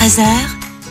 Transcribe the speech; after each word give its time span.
13h, 0.00 0.24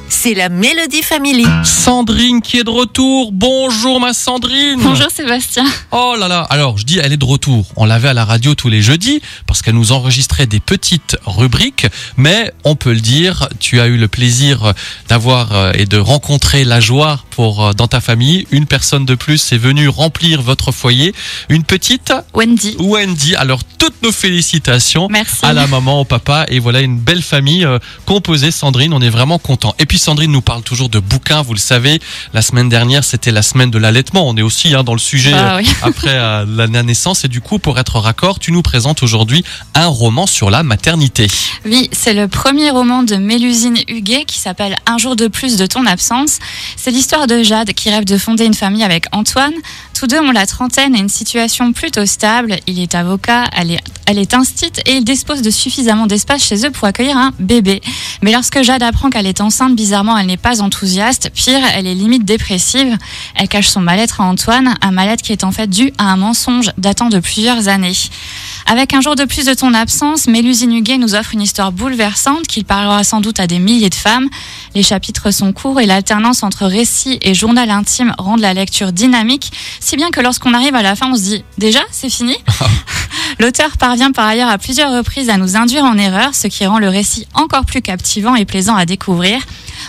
c'est 0.08 0.36
la 0.36 0.50
Mélodie 0.50 1.02
Family. 1.02 1.48
Sandrine 1.64 2.44
qui 2.44 2.60
est 2.60 2.64
de 2.64 2.70
retour. 2.70 3.32
Bonjour 3.32 4.00
ma 4.00 4.14
Sandrine. 4.14 4.80
Bonjour 4.84 5.10
Sébastien. 5.10 5.66
Oh 5.92 6.14
là 6.16 6.28
là. 6.28 6.42
Alors 6.52 6.78
je 6.78 6.86
dis 6.86 7.00
elle 7.00 7.12
est 7.12 7.18
de 7.18 7.26
retour. 7.26 7.66
On 7.76 7.86
l'avait 7.86 8.10
à 8.10 8.14
la 8.14 8.24
radio 8.24 8.54
tous 8.54 8.70
les 8.70 8.84
jeudis 8.84 9.20
parce 9.48 9.64
qu'elle 9.64 9.74
nous 9.74 9.94
enregistrait 9.94 10.46
des 10.46 10.60
petites 10.60 11.18
rubriques. 11.26 11.88
Mais 12.18 12.54
on 12.66 12.76
peut 12.76 12.94
le 12.94 13.00
dire, 13.00 13.50
tu 13.60 13.80
as 13.80 13.88
eu 13.88 13.98
le 13.98 14.08
plaisir 14.08 14.74
d'avoir 15.08 15.54
euh, 15.54 15.72
et 15.74 15.88
de 15.88 15.98
rencontrer 15.98 16.64
la 16.64 16.80
joie 16.80 17.24
pour 17.40 17.64
euh, 17.64 17.72
dans 17.72 17.88
ta 17.88 18.02
famille. 18.02 18.46
Une 18.52 18.66
personne 18.66 19.06
de 19.06 19.16
plus 19.16 19.54
est 19.54 19.58
venue 19.58 19.88
remplir 19.88 20.42
votre 20.42 20.74
foyer. 20.74 21.16
Une 21.48 21.64
petite 21.64 22.12
Wendy. 22.34 22.76
Wendy. 22.80 23.34
Alors 23.36 23.62
toutes 23.78 24.04
nos 24.04 24.12
félicitations 24.12 25.08
Merci. 25.10 25.38
à 25.44 25.54
la 25.54 25.66
maman, 25.66 26.02
au 26.02 26.04
papa 26.04 26.46
et 26.50 26.60
voilà 26.60 26.82
une 26.82 27.00
belle 27.00 27.22
famille 27.22 27.64
euh, 27.64 27.80
composée. 28.06 28.52
Sandrine, 28.52 28.92
on 28.92 29.00
est 29.00 29.10
vraiment 29.10 29.40
content. 29.40 29.74
Et 29.80 29.86
puis 29.86 29.98
Sandrine 29.98 30.34
nous 30.34 30.42
parle 30.42 30.64
toujours 30.64 30.90
de 30.90 31.00
bouquins, 31.00 31.42
vous 31.42 31.54
le 31.54 31.60
savez. 31.60 32.02
La 32.34 32.42
semaine 32.42 32.68
dernière, 32.68 33.06
c'était 33.06 33.32
la 33.32 33.42
semaine 33.42 33.72
de 33.72 33.78
l'allaitement. 33.78 34.28
On 34.28 34.36
est 34.36 34.42
aussi 34.42 34.76
hein, 34.76 34.84
dans 34.84 34.92
le 34.92 35.00
sujet 35.00 35.32
Ah 35.34 35.56
euh, 35.56 35.60
oui. 35.60 35.70
après 35.82 36.16
euh, 36.16 36.46
la 36.46 36.68
la 36.68 36.84
naissance. 36.84 37.24
Et 37.24 37.30
du 37.30 37.40
coup, 37.40 37.58
pour 37.58 37.80
être 37.80 38.00
raccord, 38.00 38.40
tu 38.40 38.52
nous 38.52 38.64
présentes 38.64 39.02
aujourd'hui 39.02 39.46
un 39.76 39.88
roman 39.88 40.28
sur 40.28 40.50
la 40.50 40.62
maternité. 40.64 41.28
Oui, 41.64 41.90
c'est 41.94 42.14
le 42.14 42.28
premier 42.28 42.70
roman 42.70 43.04
de 43.04 43.16
Mélusine 43.16 43.78
Huguet 43.88 44.26
qui 44.26 44.40
s'appelle 44.40 44.76
Un 44.88 44.98
jour 44.98 45.16
de 45.16 45.28
plus 45.28 45.56
de 45.56 45.66
ton 45.66 45.86
absence. 45.86 46.40
C'est 46.76 46.92
l'histoire 46.92 47.28
de 47.30 47.44
Jade 47.44 47.74
qui 47.74 47.90
rêve 47.90 48.06
de 48.06 48.18
fonder 48.18 48.46
une 48.46 48.56
famille 48.56 48.84
avec 48.84 49.06
Antoine. 49.12 49.54
Tous 49.94 50.08
deux 50.08 50.20
ont 50.20 50.32
la 50.32 50.48
trentaine 50.48 50.96
et 50.96 51.00
une 51.00 51.10
situation 51.10 51.72
plutôt 51.74 52.06
stable. 52.06 52.58
Il 52.66 52.80
est 52.80 52.96
avocat, 52.96 53.46
elle 53.56 53.72
est, 53.72 53.80
elle 54.08 54.18
est 54.18 54.34
instite 54.34 54.82
et 54.86 54.94
il 54.94 55.04
dispose 55.04 55.42
de 55.42 55.52
suffisamment 55.52 56.08
d'espace 56.08 56.44
chez 56.44 56.66
eux 56.66 56.72
pour 56.72 56.88
accueillir 56.88 57.18
un 57.18 57.32
bébé. 57.40 57.82
Mais 58.24 58.32
lorsque 58.32 58.64
Jade 58.64 58.82
apprend 58.82 59.10
qu'elle 59.10 59.28
est 59.28 59.42
enceinte, 59.42 59.76
bizarrement, 59.76 60.18
elle 60.18 60.26
n'est 60.26 60.38
pas 60.38 60.62
enthousiaste. 60.62 61.30
Pire, 61.34 61.62
elle 61.76 61.86
est 61.86 61.94
limite 61.94 62.26
dépressive. 62.26 62.98
Elle 63.36 63.48
cache 63.48 63.68
son 63.68 63.82
mal-être 63.82 64.22
à 64.22 64.24
Antoine, 64.24 64.76
un 64.82 64.92
mal-être 64.92 65.22
qui 65.22 65.32
est 65.32 65.44
en 65.44 65.52
fait 65.52 65.68
dû 65.68 65.94
à 66.00 66.06
un 66.06 66.18
mensonge 66.18 66.72
datant 66.78 67.10
de 67.10 67.20
plusieurs 67.20 67.68
années. 67.68 67.94
Avec 68.72 68.94
un 68.94 69.02
jour 69.02 69.16
de 69.16 69.26
plus 69.26 69.48
de 69.48 69.56
ton 69.56 69.74
absence, 69.74 70.28
Mélusine 70.28 70.72
Huguet 70.72 71.00
nous 71.00 71.16
offre 71.16 71.34
une 71.34 71.42
histoire 71.42 71.72
bouleversante 71.72 72.46
qui 72.46 72.64
parlera 72.64 73.04
sans 73.04 73.20
doute 73.20 73.40
à 73.40 73.48
des 73.48 73.58
milliers 73.58 73.90
de 73.90 73.96
femmes. 73.96 74.30
Les 74.76 74.84
chapitres 74.84 75.32
sont 75.32 75.54
courts 75.54 75.80
et 75.80 75.88
l'alternance 75.88 76.44
entre 76.44 76.68
récit 76.68 77.18
et 77.24 77.34
journal 77.34 77.72
intime 77.72 78.14
rendent 78.20 78.42
la 78.42 78.54
lecture 78.54 78.92
dynamique, 78.92 79.52
si 79.80 79.96
bien 79.96 80.12
que 80.12 80.22
lorsqu'on 80.22 80.54
arrive 80.54 80.76
à 80.76 80.84
la 80.84 80.96
fin, 80.96 81.12
on 81.12 81.16
se 81.16 81.22
dit 81.22 81.44
déjà, 81.58 81.80
c'est 81.90 82.12
fini? 82.12 82.36
L'auteur 83.40 83.76
parvient 83.80 84.12
par 84.12 84.28
ailleurs 84.28 84.50
à 84.50 84.60
plusieurs 84.60 84.96
reprises 84.96 85.32
à 85.32 85.38
nous 85.38 85.58
induire 85.58 85.84
en 85.84 85.98
erreur, 85.98 86.36
ce 86.36 86.46
qui 86.46 86.68
rend 86.68 86.78
le 86.78 86.90
récit 86.90 87.26
encore 87.34 87.66
plus 87.66 87.82
captivant 87.82 88.36
et 88.36 88.46
plaisant 88.46 88.76
à 88.76 88.86
découvrir. 88.86 89.42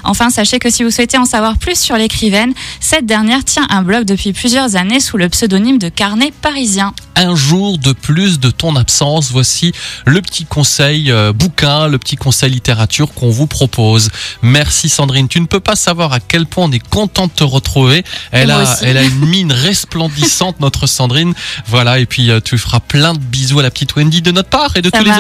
Enfin, 0.05 0.31
sachez 0.31 0.59
que 0.59 0.71
si 0.71 0.85
vous 0.85 0.91
souhaitez 0.91 1.19
en 1.19 1.25
savoir 1.25 1.59
plus 1.59 1.79
sur 1.79 1.97
l'écrivaine, 1.97 2.53
cette 2.81 3.07
dernière 3.07 3.45
tient 3.45 3.67
un 3.71 3.83
blog 3.83 4.05
depuis 4.05 4.33
plusieurs 4.33 4.77
années 4.77 5.01
sous 5.01 5.17
le 5.17 5.29
pseudonyme 5.29 5.79
de 5.79 5.89
Carnet 5.89 6.33
parisien. 6.43 6.95
Un 7.17 7.35
jour 7.35 7.79
de 7.79 7.93
plus 7.93 8.41
de 8.41 8.51
ton 8.51 8.77
absence. 8.77 9.31
Voici 9.31 9.73
le 10.07 10.23
petit 10.23 10.45
conseil 10.45 11.11
euh, 11.11 11.33
bouquin, 11.33 11.87
le 11.89 11.99
petit 11.99 12.17
conseil 12.17 12.51
littérature 12.51 13.13
qu'on 13.13 13.31
vous 13.31 13.47
propose. 13.47 14.11
Merci 14.43 14.89
Sandrine. 14.89 15.29
Tu 15.29 15.41
ne 15.41 15.47
peux 15.47 15.61
pas 15.61 15.77
savoir 15.77 16.13
à 16.13 16.21
quel 16.21 16.47
point 16.47 16.65
on 16.67 16.73
est 16.73 16.89
content 16.89 17.27
de 17.27 17.33
te 17.33 17.45
retrouver. 17.45 18.05
Elle 18.33 18.51
a, 18.51 18.65
elle 18.83 18.97
a 18.97 19.03
une 19.03 19.27
mine 19.27 19.53
resplendissante, 19.53 20.61
notre 20.61 20.87
Sandrine. 20.87 21.35
Voilà. 21.67 21.99
Et 21.99 22.07
puis 22.07 22.31
euh, 22.31 22.41
tu 22.41 22.57
feras 22.57 22.81
plein 22.81 23.13
de 23.13 23.19
bisous 23.19 23.59
à 23.59 23.63
la 23.63 23.71
petite 23.71 23.95
Wendy 23.97 24.23
de 24.23 24.31
notre 24.31 24.49
part 24.49 24.77
et 24.77 24.83
de 24.83 24.91
Ça 24.91 24.99
tous 24.99 25.05
les 25.05 25.11
marche. 25.11 25.19